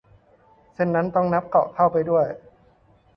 [0.73, 2.25] เส้นนั้นต้องนับเกาะเข้าไปด้วย